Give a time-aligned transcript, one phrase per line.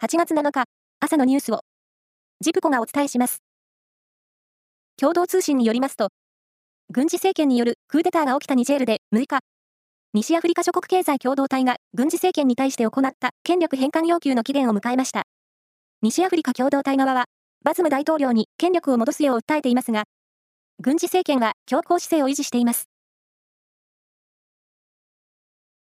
[0.00, 0.66] 8月7日、
[1.00, 1.62] 朝のニュースを、
[2.40, 3.42] ジプコがお伝えします。
[4.96, 6.10] 共同通信によりますと、
[6.88, 9.40] 軍事政権によるクーデターが起きたニジェールで6日、
[10.14, 15.24] 西アフリカ諸国経済共同体が軍事政権に対して行った権力返還要求の期限を迎えました。
[16.00, 17.24] 西アフリカ共同体側は、
[17.64, 20.04] バズム大統領に権力を戻すよう訴えていますが、
[20.78, 22.84] 軍事政権は強硬姿勢を維持しています。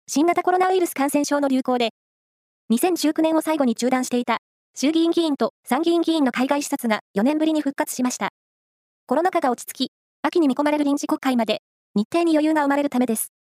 [0.07, 1.91] 新型コロナウイルス感染症の流行で、
[2.71, 4.37] 2019年を最後に中断していた
[4.75, 8.29] 衆議院議員と参議院議員の海外視察が4年ぶりに復活しました。
[9.07, 9.91] コロナ禍が落ち着き、
[10.21, 11.61] 秋に見込まれる臨時国会まで
[11.95, 13.33] 日程に余裕が生まれるためです。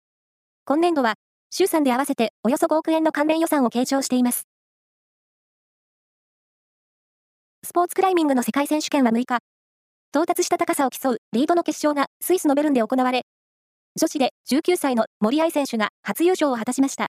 [0.64, 1.14] 今年度は
[1.48, 4.48] 衆参で合わせておよそ5億円の関連予算を計上しています。
[7.62, 9.38] スポーツクライミングの世界選手権は6日、
[10.10, 13.22] 到達した高さを競うリードの決勝がスイスのベルンで行われ、
[13.94, 17.06] 女子で19歳の森愛選手が初優勝を果たしました。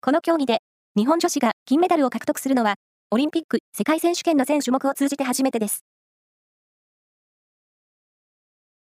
[0.00, 0.58] この競技で
[0.96, 2.76] 日本女子が金メダルを獲得するのは、
[3.10, 5.84] オリンピック、世界選手権の全種目を通じて初めてです。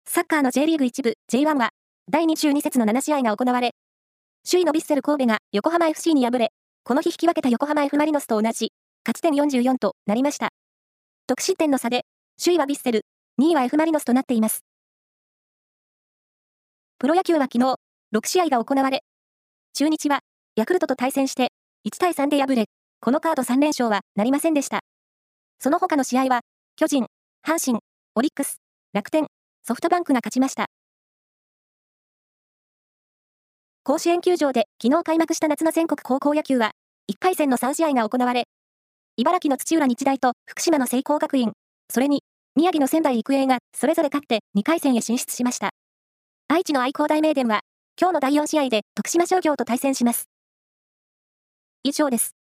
[0.04, 1.70] サッカーの J リーグ1部 J1 は、
[2.10, 3.70] 第22節の7試合が行われ、
[4.44, 6.48] 首位のヴィッセル神戸が横浜 FC に敗れ、
[6.82, 8.72] この日引き分けた横浜 F マリノスと同じ、
[9.06, 10.48] 勝ち点44となりました。
[11.28, 12.04] 得失点の差で、
[12.42, 13.02] 首位はヴィッセル、
[13.40, 14.64] 2位は F マリノスとなっています。
[16.98, 17.76] プロ野球は昨日、
[18.12, 19.04] 6試合が行われ、
[19.74, 20.18] 中日は、
[20.56, 21.52] ヤクルトと対戦して、
[21.84, 22.66] 1対3で敗れ、
[23.00, 24.80] このカード3連勝はなりませんでした。
[25.58, 26.42] その他の試合は、
[26.76, 27.06] 巨人、
[27.46, 27.80] 阪神、
[28.14, 28.56] オリックス、
[28.92, 29.26] 楽天、
[29.66, 30.66] ソフトバンクが勝ちました。
[33.84, 36.70] 甲子園球場で昨日開幕した夏の全国高校野球は、
[37.10, 38.44] 1回戦の3試合が行われ、
[39.16, 41.52] 茨城の土浦日大と福島の聖光学院、
[41.90, 42.22] それに
[42.56, 45.70] 宮城の仙台育英がそれぞれ勝って2回戦へ進出しました。
[46.48, 47.60] 愛知の愛工大名電は、
[48.00, 50.31] 今日の第4試合で徳島商業と対戦します。
[51.84, 52.41] 以上です。